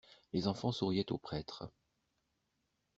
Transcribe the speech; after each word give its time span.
Les 0.33 0.47
enfants 0.47 0.71
souriaient 0.71 1.11
au 1.11 1.19
prêtre. 1.19 1.69